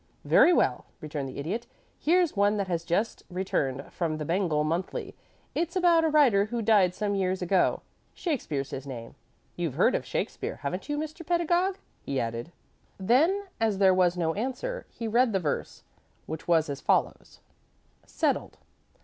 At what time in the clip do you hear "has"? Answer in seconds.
2.67-2.83